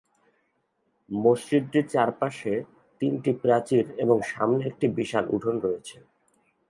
মসজিদটির 1.09 1.85
চারপাশে 1.87 2.53
তিনটি 3.01 3.31
প্রাচীর 3.43 3.85
এবং 3.97 4.17
সামনে 4.25 4.61
একটি 4.65 4.85
বিশাল 4.97 5.25
উঠান 5.29 5.55
রয়েছে। 5.59 5.97